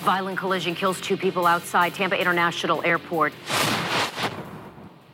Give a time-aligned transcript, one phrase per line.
[0.00, 3.34] Violent collision kills two people outside Tampa International Airport.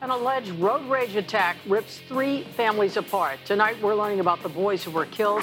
[0.01, 3.41] An alleged road rage attack rips three families apart.
[3.45, 5.43] Tonight, we're learning about the boys who were killed.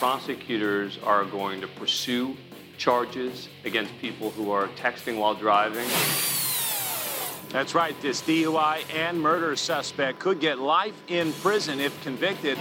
[0.00, 2.36] Prosecutors are going to pursue
[2.76, 5.86] charges against people who are texting while driving.
[7.50, 7.94] That's right.
[8.02, 12.58] This DUI and murder suspect could get life in prison if convicted.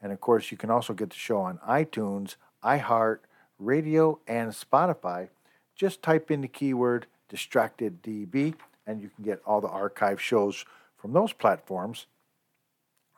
[0.00, 3.18] And of course, you can also get the show on iTunes, iHeart,
[3.58, 5.30] Radio, and Spotify.
[5.74, 8.54] Just type in the keyword DistractedDB,
[8.86, 10.64] and you can get all the archive shows
[10.96, 12.06] from those platforms.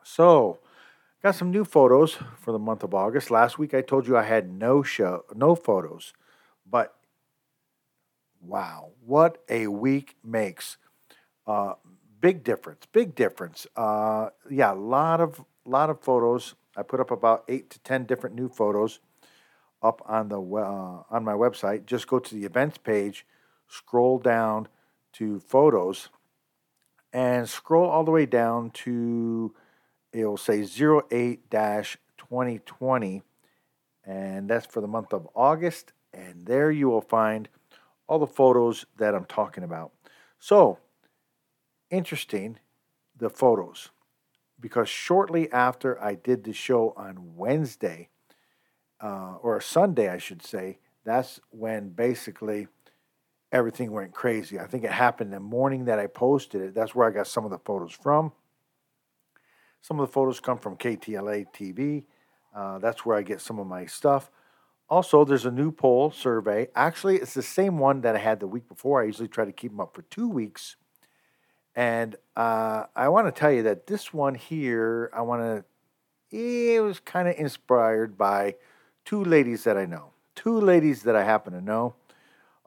[0.01, 0.57] So,
[1.23, 3.31] got some new photos for the month of August.
[3.31, 6.13] Last week I told you I had no show, no photos,
[6.69, 6.95] but
[8.43, 10.77] Wow, what a week makes.
[11.47, 11.75] Uh,
[12.19, 13.65] big difference, big difference.
[13.75, 16.55] Uh, yeah, a lot of lot of photos.
[16.75, 18.99] I put up about eight to ten different new photos
[19.81, 21.85] up on the uh, on my website.
[21.85, 23.25] Just go to the events page,
[23.67, 24.67] scroll down
[25.13, 26.09] to photos,
[27.13, 29.55] and scroll all the way down to
[30.13, 33.23] it'll say 08 2020,
[34.05, 35.93] and that's for the month of August.
[36.13, 37.49] And there you will find
[38.07, 39.91] all the photos that I'm talking about.
[40.39, 40.77] So,
[41.89, 42.59] interesting,
[43.17, 43.89] the photos,
[44.59, 48.09] because shortly after I did the show on Wednesday,
[49.01, 52.67] uh, or Sunday, I should say, that's when basically
[53.51, 54.59] everything went crazy.
[54.59, 56.73] I think it happened the morning that I posted it.
[56.73, 58.31] That's where I got some of the photos from.
[59.83, 62.05] Some of the photos come from KTLA TV.
[62.55, 64.31] Uh, that's where I get some of my stuff.
[64.89, 66.69] Also, there's a new poll survey.
[66.73, 69.01] Actually, it's the same one that I had the week before.
[69.01, 70.77] I usually try to keep them up for two weeks.
[71.75, 75.65] And uh, I want to tell you that this one here, I want to,
[76.31, 78.55] it was kind of inspired by
[79.03, 80.11] two ladies that I know.
[80.33, 81.95] Two ladies that I happen to know.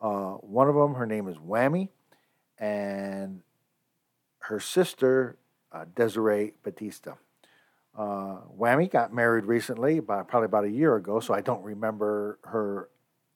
[0.03, 1.88] Uh, one of them, her name is Whammy,
[2.59, 3.41] and
[4.41, 5.38] her sister,
[5.72, 7.12] uh, Desiree Batista.
[7.97, 12.38] Uh, Whammy got married recently, about, probably about a year ago, so I don't remember
[12.44, 12.88] her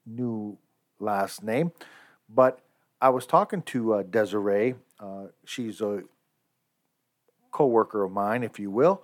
[0.05, 0.57] new
[0.99, 1.71] last name.
[2.29, 2.59] But
[3.01, 4.75] I was talking to uh, Desiree.
[4.99, 6.03] Uh, she's a
[7.51, 9.01] co-worker of mine, if you will,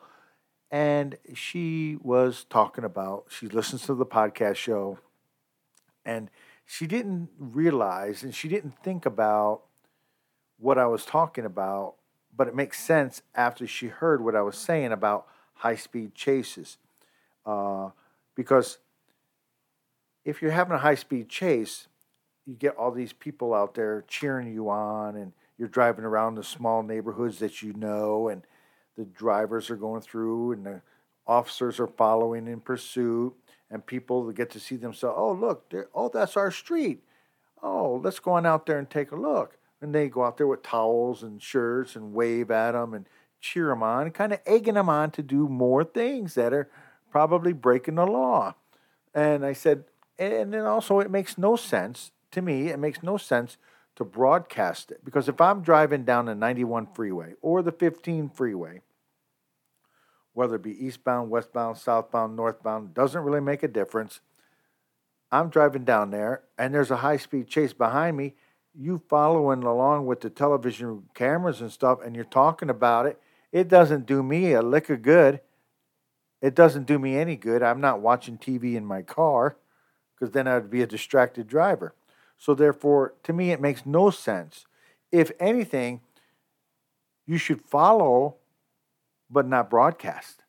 [0.70, 3.26] and she was talking about.
[3.30, 5.00] She listens to the podcast show,
[6.06, 6.30] and
[6.68, 9.62] she didn't realize and she didn't think about
[10.60, 11.96] what I was talking about,
[12.38, 15.26] but it makes sense after she heard what I was saying about
[15.56, 16.78] high speed chases.
[17.46, 17.90] Uh,
[18.36, 18.78] because
[20.24, 21.88] if you're having a high speed chase,
[22.46, 26.44] you get all these people out there cheering you on, and you're driving around the
[26.44, 28.44] small neighborhoods that you know, and
[28.96, 30.82] the drivers are going through, and the
[31.26, 33.34] officers are following in pursuit,
[33.72, 35.18] and people get to see themselves.
[35.18, 37.04] Oh, look, oh, that's our street.
[37.62, 39.57] Oh, let's go on out there and take a look.
[39.82, 43.08] And they go out there with towels and shirts and wave at them and
[43.40, 46.70] cheer them on, kind of egging them on to do more things that are
[47.12, 48.56] probably breaking the law.
[49.14, 49.86] And I said,
[50.18, 53.58] and then also it makes no sense to me, it makes no sense
[53.96, 58.82] to broadcast it because if I'm driving down the 91 freeway or the 15 freeway,
[60.34, 64.20] whether it be eastbound, westbound, southbound, northbound, doesn't really make a difference.
[65.32, 68.36] I'm driving down there and there's a high speed chase behind me.
[68.80, 73.20] You following along with the television cameras and stuff, and you're talking about it
[73.52, 75.42] it doesn't do me a lick of good.
[76.42, 77.64] It doesn't do me any good.
[77.64, 79.58] I'm not watching TV in my car.
[80.14, 81.94] because then I'd be a distracted driver.
[82.40, 84.66] So, therefore, to me, it makes no sense.
[85.12, 86.02] If anything,
[87.28, 88.36] you should follow
[89.30, 90.44] but not broadcast.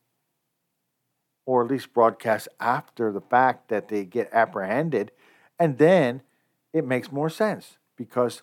[1.44, 5.12] Or at least broadcast after the fact that they get apprehended.
[5.58, 6.22] And then
[6.72, 8.42] it makes more sense because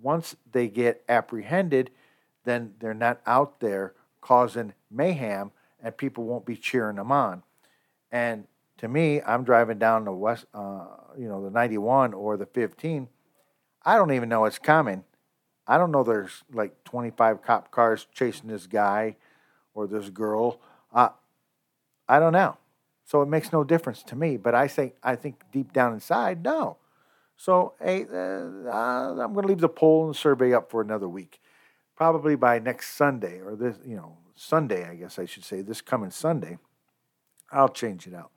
[0.00, 1.90] once they get apprehended,
[2.44, 5.50] then they're not out there causing mayhem
[5.82, 7.42] and people won't be cheering them on.
[8.12, 8.46] And
[8.78, 10.86] to me, I'm driving down the west, uh,
[11.18, 13.08] you know, the 91 or the 15.
[13.84, 15.04] I don't even know it's coming.
[15.66, 19.16] I don't know there's like 25 cop cars chasing this guy
[19.74, 20.60] or this girl.
[20.92, 21.10] Uh,
[22.08, 22.56] I don't know.
[23.04, 24.36] So it makes no difference to me.
[24.36, 26.76] But I think I think deep down inside, no.
[27.40, 31.40] So hey, uh, I'm going to leave the poll and survey up for another week,
[31.96, 35.80] probably by next Sunday or this, you know, Sunday, I guess I should say, this
[35.80, 36.58] coming Sunday.
[37.50, 38.30] I'll change it out.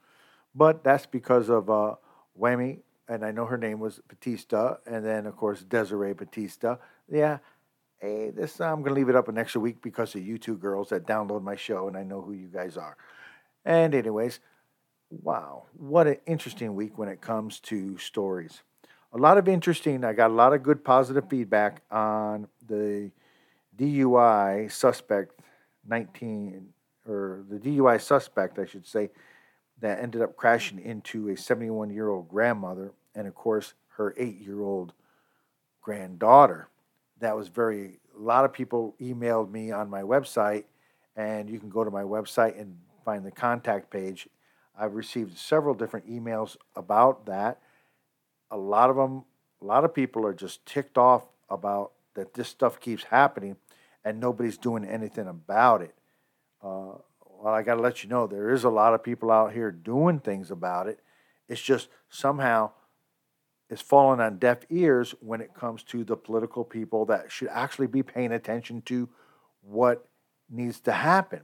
[0.55, 1.95] But that's because of uh,
[2.39, 2.79] Whammy,
[3.09, 6.77] and I know her name was Batista, and then of course Desiree Batista.
[7.09, 7.39] Yeah,
[7.99, 10.87] hey, this I'm gonna leave it up an extra week because of you two girls
[10.91, 12.95] that download my show, and I know who you guys are.
[13.65, 14.39] And anyways,
[15.09, 18.63] wow, what an interesting week when it comes to stories.
[19.15, 20.03] A lot of interesting.
[20.03, 23.11] I got a lot of good positive feedback on the
[23.77, 25.39] DUI suspect
[25.87, 26.69] 19
[27.07, 29.11] or the DUI suspect, I should say,
[29.81, 34.39] that ended up crashing into a 71 year old grandmother and, of course, her eight
[34.39, 34.93] year old
[35.81, 36.69] granddaughter.
[37.19, 40.63] That was very, a lot of people emailed me on my website,
[41.15, 44.27] and you can go to my website and find the contact page.
[44.75, 47.59] I've received several different emails about that.
[48.53, 49.23] A lot of them,
[49.61, 53.57] a lot of people are just ticked off about that this stuff keeps happening
[54.05, 55.95] and nobody's doing anything about it.
[56.63, 56.93] Uh,
[57.25, 59.71] well, I got to let you know there is a lot of people out here
[59.71, 60.99] doing things about it.
[61.47, 62.71] It's just somehow
[63.69, 67.87] it's fallen on deaf ears when it comes to the political people that should actually
[67.87, 69.09] be paying attention to
[69.61, 70.07] what
[70.47, 71.41] needs to happen.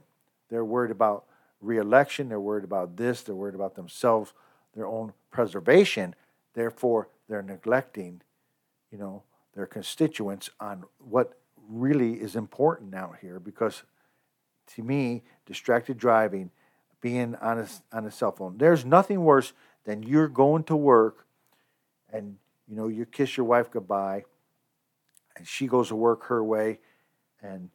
[0.48, 1.24] They're worried about
[1.60, 4.32] reelection, they're worried about this, they're worried about themselves,
[4.74, 6.14] their own preservation.
[6.54, 8.22] Therefore, they're neglecting,
[8.90, 9.22] you know,
[9.54, 11.38] their constituents on what
[11.68, 13.82] really is important out here because
[14.74, 16.50] to me, distracted driving,
[17.00, 18.56] being on a, on a cell phone.
[18.58, 19.52] There's nothing worse
[19.84, 21.26] than you're going to work
[22.12, 22.36] and
[22.68, 24.24] you know you kiss your wife goodbye
[25.36, 26.78] and she goes to work her way
[27.42, 27.70] and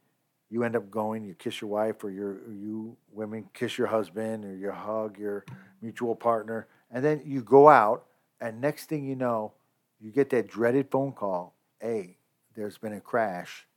[0.50, 3.88] you end up going you kiss your wife or your or you women kiss your
[3.88, 5.44] husband or you hug your
[5.82, 8.06] mutual partner and then you go out
[8.42, 9.54] and next thing you know
[10.00, 12.18] you get that dreaded phone call hey
[12.56, 13.68] there's been a crash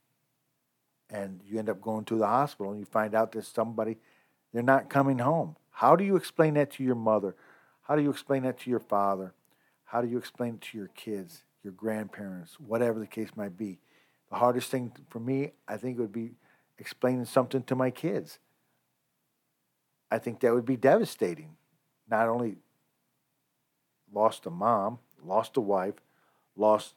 [1.09, 3.97] and you end up going to the hospital and you find out that somebody
[4.53, 5.55] they're not coming home.
[5.69, 7.35] How do you explain that to your mother?
[7.83, 9.33] How do you explain that to your father?
[9.85, 13.79] How do you explain it to your kids your grandparents whatever the case might be?
[14.29, 16.31] The hardest thing for me i think would be
[16.77, 18.39] explaining something to my kids.
[20.11, 21.55] I think that would be devastating.
[22.09, 22.57] Not only
[24.13, 25.95] lost a mom lost a wife
[26.55, 26.93] lost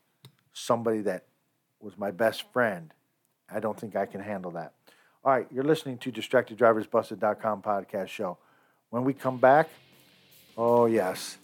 [0.52, 1.24] somebody that
[1.80, 2.92] was my best friend
[3.54, 4.72] I don't think I can handle that.
[5.24, 8.38] All right, you're listening to DistractedDriversBusted.com podcast show.
[8.90, 9.68] When we come back,
[10.56, 11.36] oh, yes.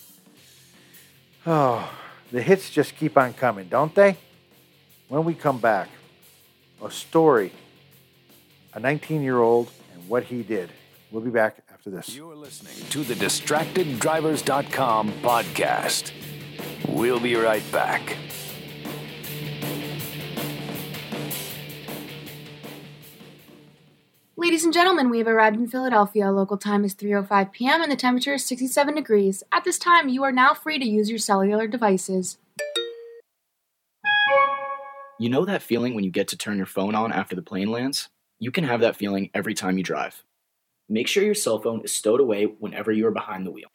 [1.46, 1.88] Oh,
[2.32, 4.16] the hits just keep on coming, don't they?
[5.08, 5.88] When we come back,
[6.82, 7.52] a story,
[8.74, 10.70] a 19 year old, and what he did.
[11.10, 12.16] We'll be back after this.
[12.16, 16.12] You're listening to the DistractedDrivers.com podcast.
[16.88, 18.16] We'll be right back.
[24.36, 26.32] Ladies and gentlemen, we have arrived in Philadelphia.
[26.32, 27.82] Local time is 3:05 p.m.
[27.82, 29.44] and the temperature is 67 degrees.
[29.52, 32.38] At this time, you are now free to use your cellular devices.
[35.20, 37.70] You know that feeling when you get to turn your phone on after the plane
[37.70, 38.08] lands?
[38.38, 40.24] You can have that feeling every time you drive.
[40.90, 43.68] Make sure your cell phone is stowed away whenever you are behind the wheel.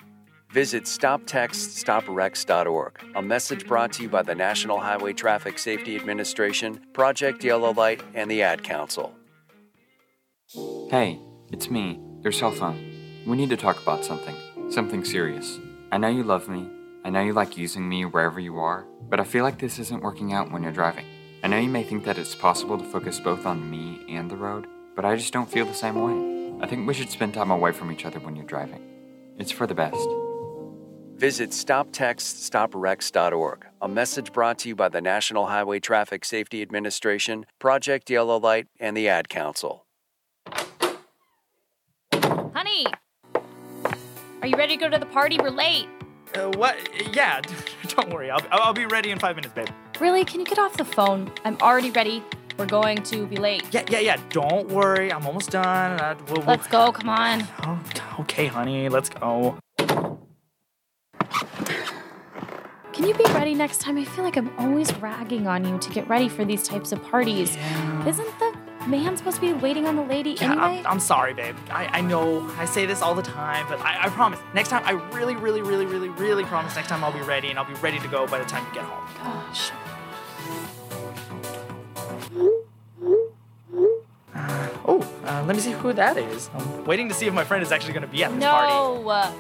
[0.52, 3.04] Visit StopTextStopWrecks.org.
[3.16, 8.02] A message brought to you by the National Highway Traffic Safety Administration, Project Yellow Light,
[8.16, 9.14] and the Ad Council.
[10.90, 11.20] Hey,
[11.52, 13.24] it's me, your cell phone.
[13.28, 14.36] We need to talk about something.
[14.70, 15.60] Something serious.
[15.92, 16.68] I know you love me.
[17.06, 20.02] I know you like using me wherever you are, but I feel like this isn't
[20.02, 21.06] working out when you're driving.
[21.44, 24.38] I know you may think that it's possible to focus both on me and the
[24.38, 24.66] road,
[24.96, 26.33] but I just don't feel the same way.
[26.64, 28.82] I think we should spend time away from each other when you're driving.
[29.38, 30.08] It's for the best.
[31.18, 33.66] Visit StopTextStopWrecks.org.
[33.82, 38.68] A message brought to you by the National Highway Traffic Safety Administration, Project Yellow Light,
[38.80, 39.86] and the Ad Council.
[42.14, 42.86] Honey!
[44.42, 45.38] Are you ready to go to the party?
[45.38, 45.90] We're late.
[46.34, 46.78] Uh, what?
[47.14, 47.42] Yeah,
[47.90, 48.32] don't worry.
[48.32, 49.68] I'll, I'll be ready in five minutes, babe.
[50.00, 50.24] Really?
[50.24, 51.30] Can you get off the phone?
[51.44, 52.24] I'm already ready.
[52.58, 53.64] We're going to be late.
[53.72, 54.18] Yeah, yeah, yeah.
[54.30, 55.12] Don't worry.
[55.12, 56.00] I'm almost done.
[56.00, 56.46] Uh, we'll, we'll...
[56.46, 56.92] Let's go.
[56.92, 57.48] Come on.
[57.64, 57.82] Oh,
[58.22, 58.90] okay, honey.
[58.90, 59.58] Let's go.
[62.94, 63.98] Can you be ready next time?
[63.98, 67.04] I feel like I'm always ragging on you to get ready for these types of
[67.04, 67.56] parties.
[67.56, 68.08] Yeah.
[68.08, 68.56] Isn't the
[68.88, 70.80] man supposed to be waiting on the lady Yeah, anyway?
[70.80, 71.56] I'm, I'm sorry, babe.
[71.72, 74.40] I, I know I say this all the time, but I, I promise.
[74.54, 77.58] Next time, I really, really, really, really, really promise next time I'll be ready and
[77.58, 79.08] I'll be ready to go by the time you get home.
[79.18, 79.72] Gosh.
[85.44, 86.50] Uh, let me see who that is.
[86.54, 89.04] I'm waiting to see if my friend is actually going to be at this party.
[89.04, 89.34] No.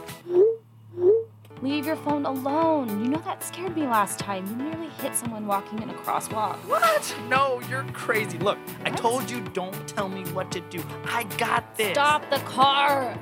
[1.61, 2.89] Leave your phone alone.
[3.01, 4.45] You know that scared me last time.
[4.47, 6.57] You nearly hit someone walking in a crosswalk.
[6.67, 7.15] What?
[7.29, 8.37] No, you're crazy.
[8.37, 10.83] Look, I told you don't tell me what to do.
[11.05, 11.93] I got this.
[11.93, 13.17] Stop the car.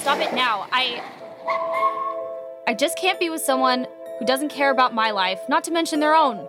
[0.00, 0.66] Stop it now.
[0.72, 1.00] I
[2.66, 3.86] I just can't be with someone
[4.18, 6.48] who doesn't care about my life, not to mention their own.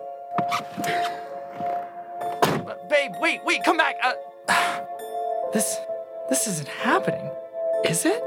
[2.90, 3.96] Babe, wait, wait, come back.
[4.02, 4.14] Uh,
[5.52, 5.76] this,
[6.28, 7.30] this isn't happening,
[7.84, 8.20] is it?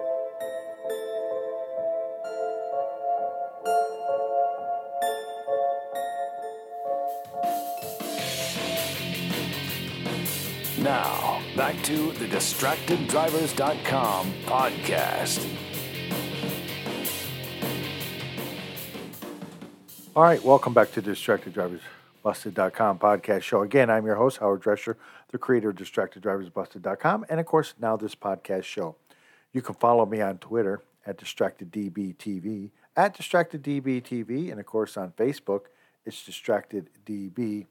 [10.80, 15.46] Now, back to the DistractedDrivers.com podcast.
[20.16, 21.82] All right, welcome back to Distracted Drivers
[22.24, 23.62] Busted.com podcast show.
[23.62, 24.96] Again, I'm your host, Howard Drescher,
[25.32, 28.96] the creator of DistractedDriversBusted.com, and of course, now this podcast show.
[29.52, 35.64] You can follow me on Twitter at DistractedDBTV, at DistractedDBTV, and of course on Facebook,
[36.06, 37.66] it's DistractedDB.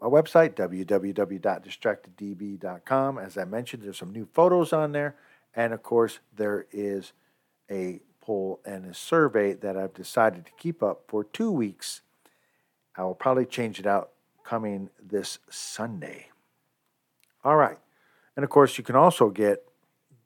[0.00, 3.18] My website, www.distracteddb.com.
[3.18, 5.16] As I mentioned, there's some new photos on there,
[5.54, 7.12] and of course, there is
[7.70, 12.00] a poll and a survey that I've decided to keep up for two weeks.
[12.96, 14.10] I will probably change it out
[14.44, 16.28] coming this Sunday.
[17.44, 17.78] All right.
[18.36, 19.64] And of course, you can also get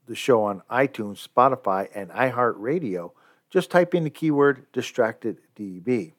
[0.07, 3.13] the show on iTunes, Spotify, and iHeartRadio.
[3.51, 6.13] Just type in the keyword DistractedDB.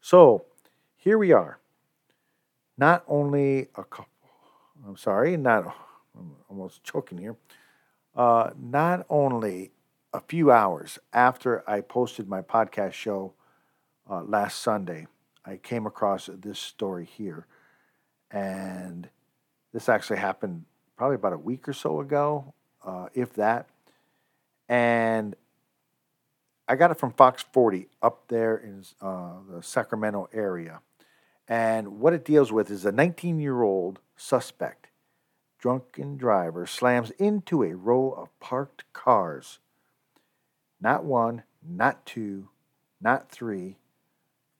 [0.00, 0.44] So
[0.96, 1.58] here we are.
[2.76, 4.08] Not only a couple,
[4.86, 5.74] I'm sorry, not,
[6.18, 7.36] I'm almost choking here.
[8.16, 9.72] Uh, not only
[10.12, 13.34] a few hours after I posted my podcast show
[14.08, 15.06] uh, last Sunday,
[15.44, 17.46] I came across this story here.
[18.30, 19.08] And
[19.72, 20.64] this actually happened
[20.96, 23.66] probably about a week or so ago, uh, if that.
[24.68, 25.36] And
[26.66, 30.80] I got it from Fox 40 up there in uh, the Sacramento area.
[31.46, 34.88] And what it deals with is a 19 year old suspect,
[35.58, 39.58] drunken driver, slams into a row of parked cars.
[40.80, 42.48] Not one, not two,
[43.00, 43.76] not three,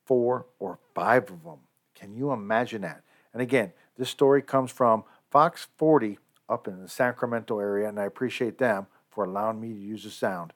[0.04, 1.58] four, or five of them.
[1.94, 3.02] Can you imagine that?
[3.32, 6.18] And again, this story comes from Fox 40
[6.48, 10.10] up in the Sacramento area, and I appreciate them for allowing me to use the
[10.10, 10.52] sound.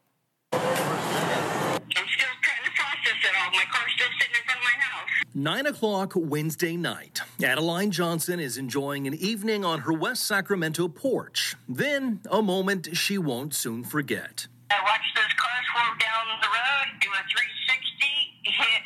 [5.34, 7.20] Nine o'clock Wednesday night.
[7.40, 11.54] Adeline Johnson is enjoying an evening on her West Sacramento porch.
[11.68, 14.48] Then, a moment she won't soon forget.
[14.70, 18.82] I watched those cars swerve down the road, do a 360, hit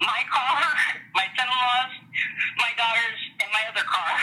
[0.00, 0.66] my car,
[1.14, 1.94] my son-in-law's,
[2.58, 4.18] my daughter's, and my other car.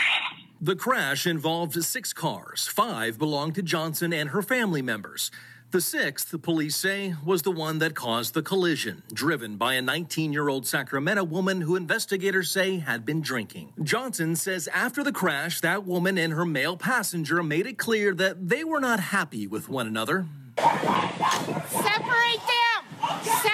[0.64, 2.68] The crash involved six cars.
[2.68, 5.32] Five belonged to Johnson and her family members.
[5.72, 9.82] The sixth, the police say, was the one that caused the collision, driven by a
[9.82, 13.72] 19 year old Sacramento woman who investigators say had been drinking.
[13.82, 18.48] Johnson says after the crash, that woman and her male passenger made it clear that
[18.48, 20.26] they were not happy with one another.
[20.56, 22.84] Separate them!
[23.24, 23.51] Separate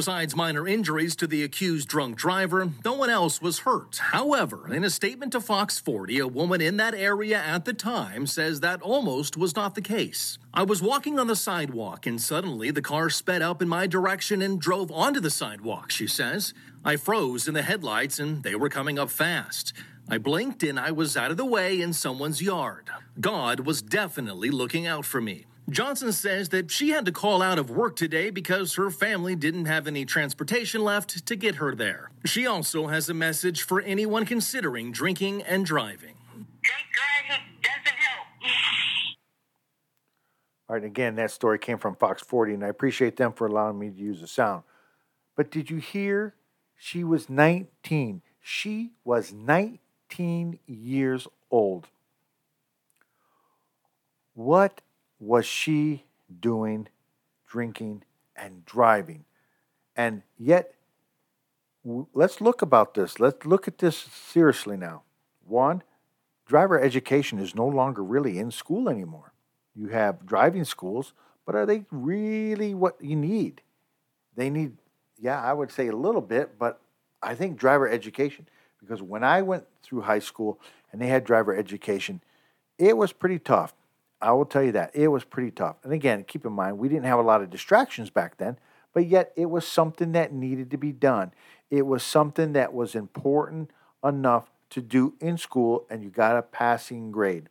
[0.00, 3.98] Besides minor injuries to the accused drunk driver, no one else was hurt.
[3.98, 8.26] However, in a statement to Fox 40, a woman in that area at the time
[8.26, 10.38] says that almost was not the case.
[10.54, 14.40] I was walking on the sidewalk and suddenly the car sped up in my direction
[14.40, 16.54] and drove onto the sidewalk, she says.
[16.82, 19.74] I froze in the headlights and they were coming up fast.
[20.08, 22.88] I blinked and I was out of the way in someone's yard.
[23.20, 25.44] God was definitely looking out for me.
[25.70, 29.66] Johnson says that she had to call out of work today because her family didn't
[29.66, 32.10] have any transportation left to get her there.
[32.24, 36.16] She also has a message for anyone considering drinking and driving.
[36.34, 38.26] Drinking doesn't help.
[40.68, 43.78] All right, again, that story came from Fox 40, and I appreciate them for allowing
[43.78, 44.64] me to use the sound.
[45.36, 46.34] But did you hear?
[46.76, 48.22] She was 19.
[48.40, 51.86] She was 19 years old.
[54.34, 54.80] What
[55.20, 56.04] was she
[56.40, 56.88] doing,
[57.46, 58.02] drinking,
[58.34, 59.24] and driving?
[59.94, 60.74] And yet,
[61.84, 63.20] w- let's look about this.
[63.20, 65.02] Let's look at this seriously now.
[65.46, 65.82] One,
[66.46, 69.32] driver education is no longer really in school anymore.
[69.74, 71.12] You have driving schools,
[71.46, 73.62] but are they really what you need?
[74.36, 74.76] They need,
[75.18, 76.80] yeah, I would say a little bit, but
[77.22, 78.48] I think driver education,
[78.80, 80.58] because when I went through high school
[80.92, 82.22] and they had driver education,
[82.78, 83.74] it was pretty tough.
[84.22, 84.90] I will tell you that.
[84.94, 85.76] It was pretty tough.
[85.82, 88.58] And again, keep in mind, we didn't have a lot of distractions back then,
[88.92, 91.32] but yet it was something that needed to be done.
[91.70, 93.70] It was something that was important
[94.04, 97.48] enough to do in school, and you got a passing grade.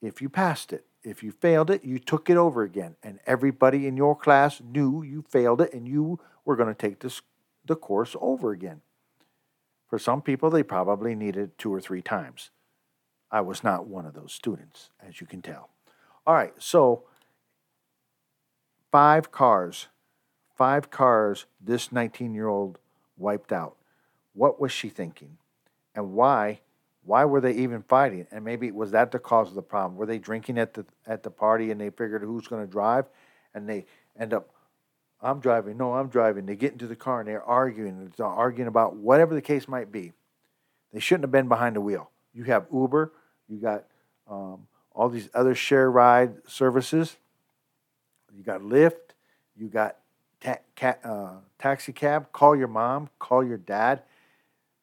[0.00, 3.86] If you passed it, if you failed it, you took it over again, and everybody
[3.86, 7.22] in your class knew you failed it, and you were going to take this
[7.64, 8.80] the course over again.
[9.88, 12.50] For some people, they probably needed two or three times.
[13.32, 15.70] I was not one of those students, as you can tell.
[16.26, 17.04] All right, so
[18.92, 19.88] five cars,
[20.56, 22.78] five cars this 19 year old
[23.16, 23.76] wiped out.
[24.34, 25.38] What was she thinking?
[25.94, 26.60] And why?
[27.04, 28.26] Why were they even fighting?
[28.30, 29.96] And maybe was that the cause of the problem?
[29.96, 33.06] Were they drinking at the at the party and they figured who's going to drive,
[33.54, 33.86] and they
[34.18, 34.50] end up,
[35.20, 35.78] I'm driving.
[35.78, 36.46] No, I'm driving.
[36.46, 38.12] They get into the car and they're arguing.
[38.16, 40.12] They're arguing about whatever the case might be.
[40.92, 42.10] They shouldn't have been behind the wheel.
[42.34, 43.12] You have Uber.
[43.48, 43.84] You got
[44.28, 47.16] um, all these other share ride services.
[48.34, 49.14] You got Lyft.
[49.56, 49.96] You got
[50.40, 52.32] ta- ca- uh, taxi cab.
[52.32, 53.10] Call your mom.
[53.18, 54.02] Call your dad.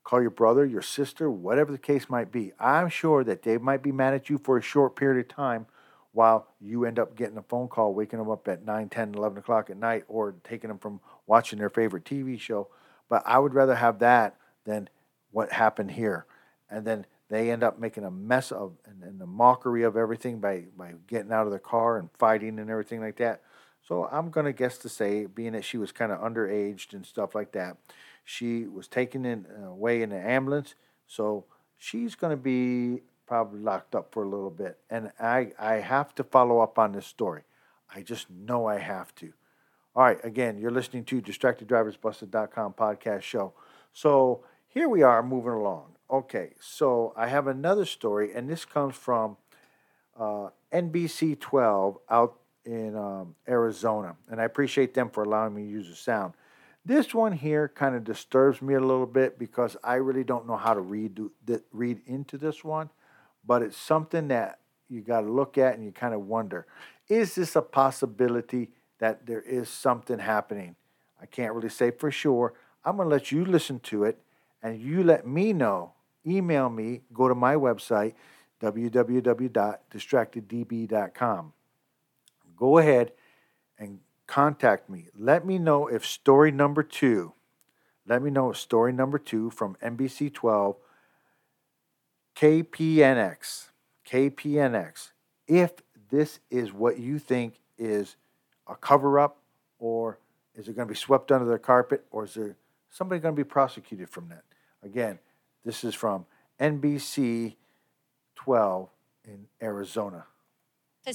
[0.03, 2.51] Call your brother, your sister, whatever the case might be.
[2.59, 5.67] I'm sure that they might be mad at you for a short period of time
[6.13, 9.37] while you end up getting a phone call, waking them up at 9, 10, 11
[9.37, 12.69] o'clock at night, or taking them from watching their favorite TV show.
[13.07, 14.89] But I would rather have that than
[15.31, 16.25] what happened here.
[16.69, 20.39] And then they end up making a mess of and, and a mockery of everything
[20.39, 23.41] by, by getting out of the car and fighting and everything like that.
[23.87, 27.05] So I'm going to guess to say, being that she was kind of underaged and
[27.05, 27.77] stuff like that,
[28.23, 30.75] she was taken in, uh, away in an ambulance.
[31.07, 31.45] So
[31.77, 34.77] she's going to be probably locked up for a little bit.
[34.89, 37.43] And I, I have to follow up on this story.
[37.93, 39.33] I just know I have to.
[39.95, 43.53] All right, again, you're listening to DistractedDriversBusted.com podcast show.
[43.93, 45.95] So here we are moving along.
[46.11, 49.37] Okay, so I have another story, and this comes from
[50.19, 54.15] uh, NBC 12 out in um, Arizona.
[54.29, 56.33] And I appreciate them for allowing me to use the sound.
[56.83, 60.57] This one here kind of disturbs me a little bit because I really don't know
[60.57, 61.19] how to read
[61.71, 62.89] read into this one,
[63.45, 66.65] but it's something that you got to look at and you kind of wonder:
[67.07, 70.75] Is this a possibility that there is something happening?
[71.21, 72.53] I can't really say for sure.
[72.83, 74.19] I'm going to let you listen to it,
[74.63, 75.93] and you let me know.
[76.25, 77.01] Email me.
[77.13, 78.13] Go to my website
[78.61, 81.53] www.distracteddb.com.
[82.57, 83.11] Go ahead
[83.77, 85.07] and contact me.
[85.17, 87.31] Let me know if story number two,
[88.05, 90.75] let me know if story number two from NBC 12,
[92.35, 93.69] KPNX,
[94.09, 95.11] KPNX,
[95.47, 95.71] if
[96.09, 98.17] this is what you think is
[98.67, 99.37] a cover up
[99.79, 100.19] or
[100.55, 102.57] is it going to be swept under the carpet or is there
[102.89, 104.43] somebody going to be prosecuted from that?
[104.83, 105.19] Again,
[105.65, 106.25] this is from
[106.59, 107.55] NBC
[108.35, 108.89] 12
[109.25, 110.25] in Arizona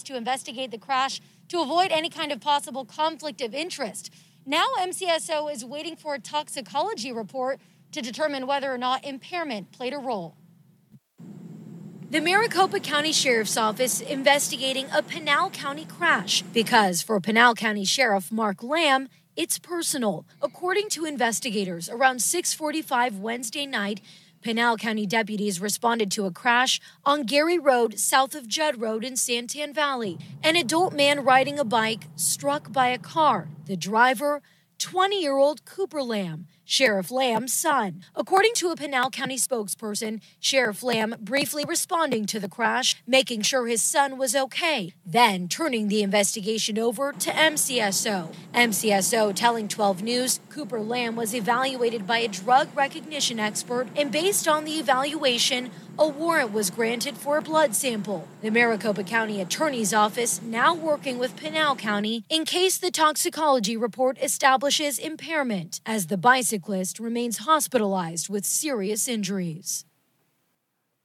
[0.03, 4.13] to investigate the crash to avoid any kind of possible conflict of interest.
[4.45, 7.61] Now, MCSO is waiting for a toxicology report
[7.93, 10.37] to determine whether or not impairment played a role.
[12.11, 18.31] The Maricopa County Sheriff's Office investigating a Pinal County crash because for Pinal County Sheriff
[18.31, 20.25] Mark Lamb, it's personal.
[20.41, 24.01] According to investigators, around 6:45 Wednesday night,
[24.45, 29.15] Pinal County deputies responded to a crash on Gary Road south of Judd Road in
[29.15, 30.19] Santan Valley.
[30.43, 33.49] An adult man riding a bike struck by a car.
[33.65, 34.43] The driver,
[34.79, 36.47] 20 year old Cooper Lamb.
[36.65, 38.05] Sheriff Lamb's son.
[38.15, 43.67] According to a Pinal County spokesperson, Sheriff Lamb briefly responding to the crash, making sure
[43.67, 48.35] his son was okay, then turning the investigation over to MCSO.
[48.55, 54.49] MCSO telling 12 News Cooper Lamb was evaluated by a drug recognition expert, and based
[54.49, 58.27] on the evaluation, a warrant was granted for a blood sample.
[58.43, 64.19] The Maricopa County Attorney's Office now working with Pinal County in case the toxicology report
[64.21, 66.19] establishes impairment, as the
[66.59, 69.85] bicyclist remains hospitalized with serious injuries.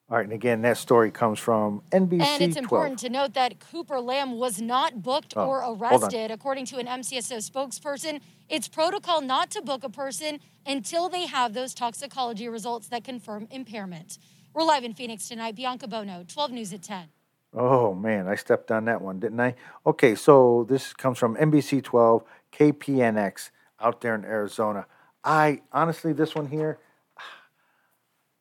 [0.10, 2.58] All right, and again, that story comes from NBC And it's 12.
[2.58, 6.32] important to note that Cooper Lamb was not booked Oh, or arrested.
[6.32, 11.54] According to an MCSO spokesperson, it's protocol not to book a person until they have
[11.54, 14.18] those toxicology results that confirm impairment.
[14.54, 15.56] We're live in Phoenix tonight.
[15.56, 17.10] Bianca Buono, 12 News at 10.
[17.54, 19.56] Oh man, I stepped on that one, didn't I?
[19.86, 24.86] Okay, so this comes from NBC 12 KPNX out there in Arizona.
[25.24, 26.80] I honestly, this one here,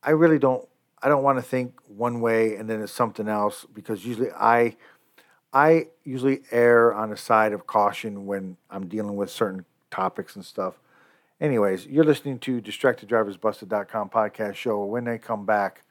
[0.03, 0.67] I really don't.
[1.01, 4.77] I don't want to think one way and then it's something else because usually I,
[5.53, 10.45] I usually err on the side of caution when I'm dealing with certain topics and
[10.45, 10.75] stuff.
[11.41, 14.85] Anyways, you're listening to DistractedDriversBusted.com podcast show.
[14.85, 15.83] When they come back,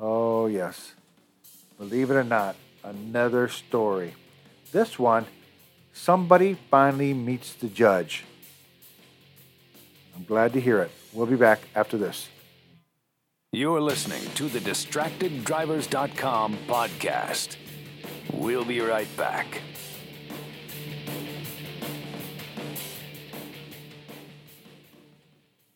[0.00, 0.94] oh yes,
[1.78, 4.14] believe it or not, another story.
[4.72, 5.26] This one,
[5.92, 8.24] somebody finally meets the judge.
[10.14, 10.90] I'm glad to hear it.
[11.12, 12.28] We'll be back after this.
[13.52, 17.56] You're listening to the DistractedDrivers.com podcast.
[18.32, 19.60] We'll be right back.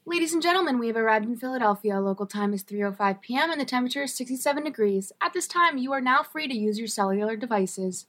[0.09, 2.01] Ladies and gentlemen, we have arrived in Philadelphia.
[2.01, 3.51] Local time is 3:05 p.m.
[3.51, 5.13] and the temperature is 67 degrees.
[5.21, 8.07] At this time, you are now free to use your cellular devices.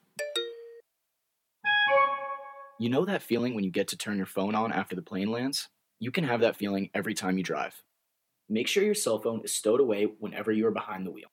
[2.80, 5.32] You know that feeling when you get to turn your phone on after the plane
[5.32, 5.68] lands?
[6.00, 7.74] You can have that feeling every time you drive.
[8.50, 11.30] Make sure your cell phone is stowed away whenever you are behind the wheel.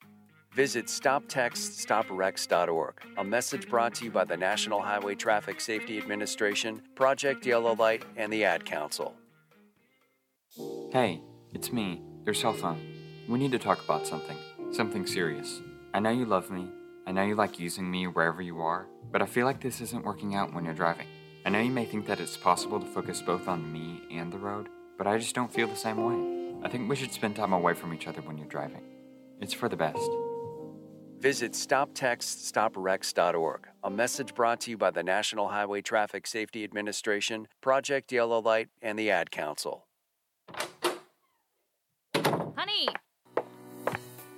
[0.53, 2.94] Visit StopTextStopWrecks.org.
[3.18, 8.07] A message brought to you by the National Highway Traffic Safety Administration, Project Yellow Light,
[8.16, 9.14] and the Ad Council.
[10.92, 11.20] Hey,
[11.53, 12.81] it's me, your cell phone.
[13.29, 14.38] We need to talk about something.
[14.72, 15.61] Something serious.
[15.92, 16.70] I know you love me.
[17.07, 20.07] I know you like using me wherever you are, but I feel like this isn't
[20.07, 21.09] working out when you're driving.
[21.46, 24.38] I know you may think that it's possible to focus both on me and the
[24.38, 26.64] road, but I just don't feel the same way.
[26.64, 28.80] I think we should spend time away from each other when you're driving.
[29.42, 30.09] It's for the best.
[31.20, 33.68] Visit StopTextStopWrecks.org.
[33.83, 38.70] A message brought to you by the National Highway Traffic Safety Administration, Project Yellow Light,
[38.80, 39.85] and the Ad Council.
[42.57, 42.88] Honey,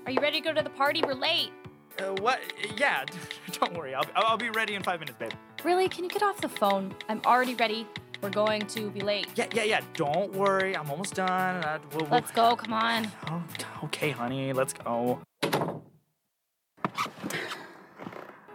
[0.07, 1.03] are you ready to go to the party?
[1.07, 1.53] We're late.
[2.01, 2.41] Uh, what?
[2.77, 3.05] Yeah,
[3.53, 3.95] don't worry.
[3.95, 5.31] I'll, I'll be ready in five minutes, babe.
[5.65, 5.89] Really?
[5.89, 6.95] Can you get off the phone?
[7.09, 7.87] I'm already ready.
[8.23, 9.27] We're going to be late.
[9.37, 9.81] Yeah, yeah, yeah.
[9.95, 10.77] Don't worry.
[10.77, 11.29] I'm almost done.
[11.65, 12.57] Uh, we'll, we'll- Let's go.
[12.57, 13.09] Come on.
[13.31, 13.43] Oh,
[13.85, 14.53] okay, honey.
[14.53, 15.21] Let's go.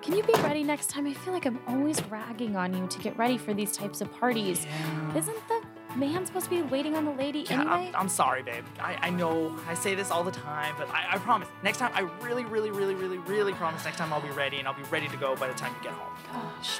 [0.02, 1.06] Can you be ready next time?
[1.06, 4.12] I feel like I'm always ragging on you to get ready for these types of
[4.20, 4.66] parties.
[5.16, 5.61] Isn't the
[5.97, 7.91] man supposed to be waiting on the lady Yeah, anyway?
[7.93, 8.63] I'm, I'm sorry, babe.
[8.80, 11.47] I, I know I say this all the time, but I, I promise.
[11.63, 14.67] Next time, I really, really, really, really, really promise next time I'll be ready and
[14.67, 16.17] I'll be ready to go by the time you get home.
[16.32, 16.80] Gosh.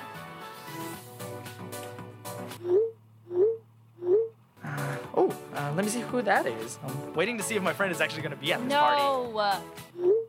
[5.14, 6.80] Oh, uh, let me see who that is.
[6.84, 9.02] I'm waiting to see if my friend is actually going to be at this party.
[9.02, 10.21] No.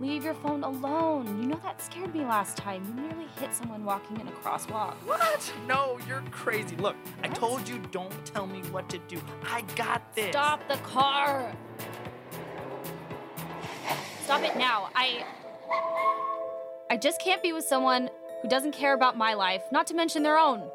[0.00, 1.26] Leave your phone alone.
[1.42, 2.82] You know that scared me last time.
[2.88, 4.94] You nearly hit someone walking in a crosswalk.
[5.04, 5.52] What?
[5.68, 6.74] No, you're crazy.
[6.76, 9.20] Look, I told you don't tell me what to do.
[9.46, 10.30] I got this.
[10.30, 11.52] Stop the car.
[14.24, 14.88] Stop it now.
[14.94, 15.22] I
[16.88, 18.08] I just can't be with someone
[18.40, 20.70] who doesn't care about my life, not to mention their own.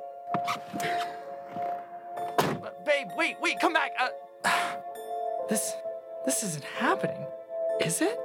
[2.86, 3.92] Babe, wait, wait, come back.
[4.00, 4.78] Uh,
[5.50, 5.74] this,
[6.26, 7.26] this isn't happening,
[7.82, 8.20] is it?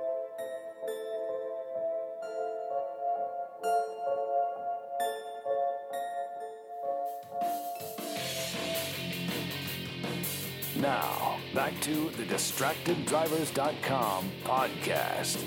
[10.80, 15.44] Now, back to the DistractedDrivers.com podcast.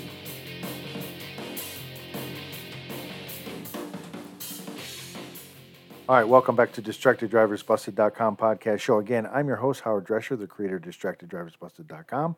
[6.08, 8.98] All right, welcome back to DistractedDriversBusted.com podcast show.
[8.98, 12.36] Again, I'm your host, Howard Drescher, the creator of DistractedDriversBusted.com,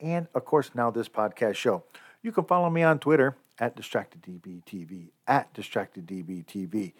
[0.00, 1.84] and of course, now this podcast show.
[2.22, 6.92] You can follow me on Twitter at DistractedDBTV, at DistractedDBTV.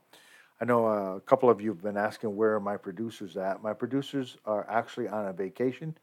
[0.60, 3.62] I know uh, a couple of you have been asking where my producers at.
[3.62, 5.96] My producers are actually on a vacation.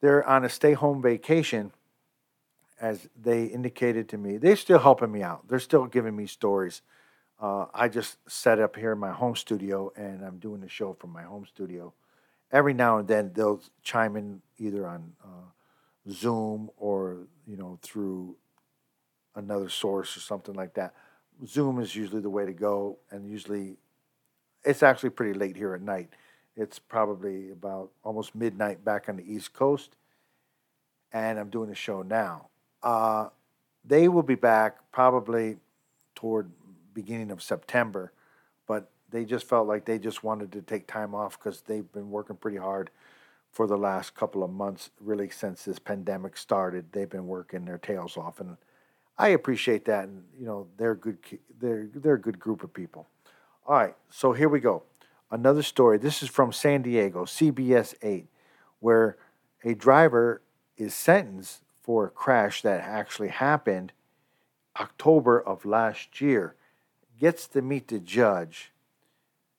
[0.00, 1.72] They're on a stay home vacation
[2.80, 5.48] as they indicated to me, they're still helping me out.
[5.48, 6.82] They're still giving me stories.
[7.40, 10.92] Uh, I just set up here in my home studio and I'm doing the show
[10.94, 11.94] from my home studio.
[12.50, 18.36] Every now and then they'll chime in either on uh, Zoom or you know through
[19.36, 20.94] another source or something like that.
[21.46, 23.76] Zoom is usually the way to go, and usually
[24.64, 26.08] it's actually pretty late here at night.
[26.56, 29.94] It's probably about almost midnight back on the East Coast,
[31.12, 32.48] and I'm doing a show now.
[32.82, 33.28] Uh,
[33.84, 35.58] they will be back probably
[36.16, 36.50] toward
[36.98, 38.12] beginning of September,
[38.66, 42.10] but they just felt like they just wanted to take time off because they've been
[42.10, 42.90] working pretty hard
[43.52, 46.86] for the last couple of months, really since this pandemic started.
[46.90, 48.56] They've been working their tails off, and
[49.16, 50.08] I appreciate that.
[50.08, 51.18] And you know, they're good.
[51.60, 53.06] They're they're a good group of people.
[53.64, 54.82] All right, so here we go.
[55.30, 55.98] Another story.
[55.98, 58.26] This is from San Diego, CBS 8,
[58.80, 59.18] where
[59.62, 60.42] a driver
[60.76, 63.92] is sentenced for a crash that actually happened
[64.80, 66.56] October of last year
[67.18, 68.72] gets to meet the judge.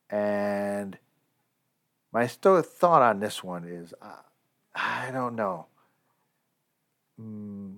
[0.09, 0.97] And
[2.11, 4.21] my thought on this one is uh,
[4.75, 5.67] I don't know.
[7.19, 7.75] Mm,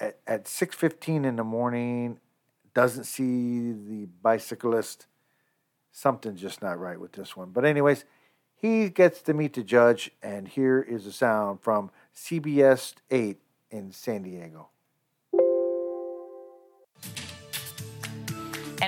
[0.00, 2.18] at, at 6.15 in the morning,
[2.74, 5.06] doesn't see the bicyclist.
[5.92, 7.50] Something's just not right with this one.
[7.50, 8.04] But anyways,
[8.54, 13.38] he gets to meet the judge, and here is a sound from CBS 8
[13.70, 14.68] in San Diego.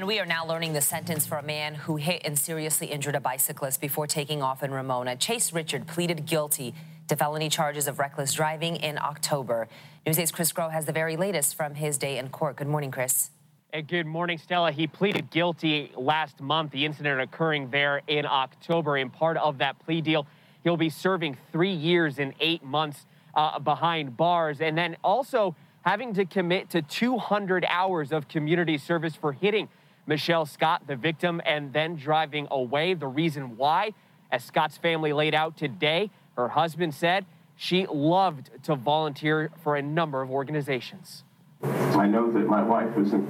[0.00, 3.14] And we are now learning the sentence for a man who hit and seriously injured
[3.14, 5.14] a bicyclist before taking off in Ramona.
[5.14, 6.74] Chase Richard pleaded guilty
[7.08, 9.68] to felony charges of reckless driving in October.
[10.06, 12.56] News 8's Chris Grow has the very latest from his day in court.
[12.56, 13.28] Good morning, Chris.
[13.74, 14.72] Hey, good morning, Stella.
[14.72, 18.96] He pleaded guilty last month, the incident occurring there in October.
[18.96, 20.26] And part of that plea deal,
[20.64, 24.62] he'll be serving three years and eight months uh, behind bars.
[24.62, 29.68] And then also having to commit to 200 hours of community service for hitting
[30.06, 32.94] Michelle Scott, the victim, and then driving away.
[32.94, 33.94] The reason why,
[34.30, 39.82] as Scott's family laid out today, her husband said she loved to volunteer for a
[39.82, 41.24] number of organizations.
[41.62, 43.26] I know that my wife isn't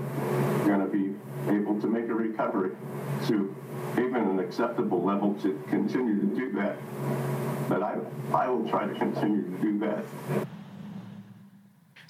[0.64, 1.16] going to be
[1.52, 2.70] able to make a recovery
[3.26, 3.54] to
[3.94, 6.76] even an acceptable level to continue to do that.
[7.68, 7.96] But I,
[8.32, 10.04] I will try to continue to do that.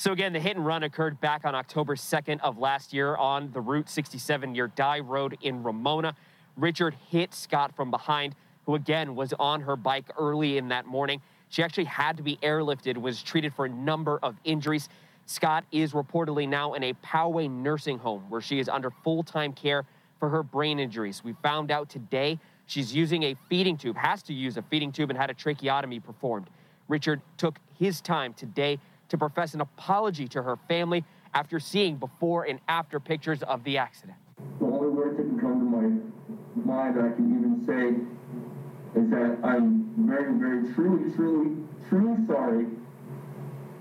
[0.00, 3.52] So again, the hit and run occurred back on October 2nd of last year on
[3.52, 6.14] the Route 67 near Dye Road in Ramona.
[6.56, 8.34] Richard hit Scott from behind,
[8.64, 11.20] who again was on her bike early in that morning.
[11.50, 14.88] She actually had to be airlifted, was treated for a number of injuries.
[15.26, 19.84] Scott is reportedly now in a Poway nursing home where she is under full-time care
[20.18, 21.22] for her brain injuries.
[21.22, 25.10] We found out today she's using a feeding tube, has to use a feeding tube
[25.10, 26.46] and had a tracheotomy performed.
[26.88, 28.78] Richard took his time today
[29.10, 33.78] to profess an apology to her family after seeing before and after pictures of the
[33.78, 34.16] accident.
[34.58, 39.10] The only words that can come to my mind that I can even say is
[39.10, 41.56] that I'm very, very, truly, truly,
[41.88, 42.66] truly sorry.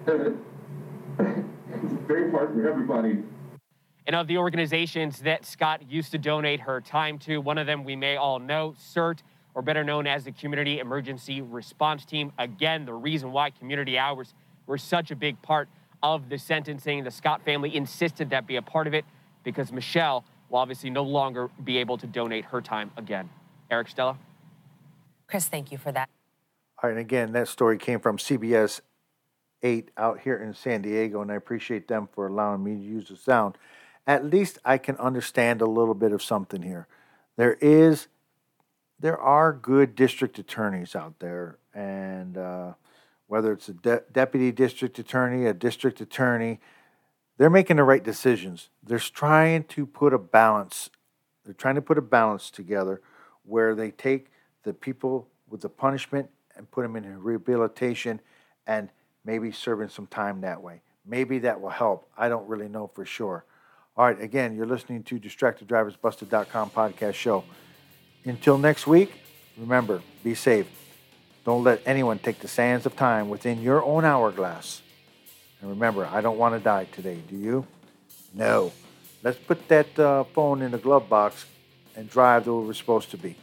[0.08, 3.24] it's very hard for everybody.
[4.08, 7.84] And of the organizations that Scott used to donate her time to, one of them
[7.84, 9.20] we may all know, CERT,
[9.54, 12.32] or better known as the Community Emergency Response Team.
[12.40, 14.34] Again, the reason why community hours
[14.70, 15.68] were such a big part
[16.02, 17.04] of the sentencing.
[17.04, 19.04] The Scott family insisted that be a part of it
[19.44, 23.30] because Michelle will obviously no longer be able to donate her time again.
[23.72, 24.18] Eric Stella?
[25.28, 26.08] Chris, thank you for that.
[26.82, 28.82] All right, and again, that story came from CBS
[29.64, 33.10] 8 out here in San Diego, and I appreciate them for allowing me to use
[33.10, 33.58] the sound.
[34.08, 36.88] At least I can understand a little bit of something here.
[37.38, 38.08] There is,
[39.00, 42.74] there are good district attorneys out there, and uh,
[43.30, 46.60] whether it's a de- deputy district attorney, a district attorney,
[47.38, 48.70] they're making the right decisions.
[48.84, 50.90] They're trying to put a balance.
[51.46, 53.02] They're trying to put a balance together
[53.44, 54.32] where they take
[54.64, 58.20] the people with the punishment and put them in rehabilitation
[58.66, 58.90] and
[59.24, 60.82] maybe serving some time that way.
[61.06, 62.10] Maybe that will help.
[62.18, 63.46] I don't really know for sure.
[63.96, 67.44] All right, again, you're listening to DistractedDriversBusted.com podcast show.
[68.26, 69.12] Until next week,
[69.56, 70.68] remember, be safe.
[71.50, 74.84] Don't let anyone take the sands of time within your own hourglass.
[75.60, 77.66] And remember, I don't want to die today, do you?
[78.36, 78.72] No.
[79.24, 81.46] Let's put that uh, phone in the glove box
[81.96, 83.36] and drive to where we're supposed to be.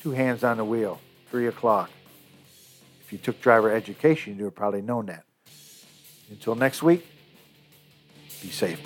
[0.00, 0.98] Two hands on the wheel,
[1.30, 1.90] three o'clock.
[3.02, 5.24] If you took driver education, you would probably known that.
[6.30, 7.06] Until next week,
[8.40, 8.80] be safe.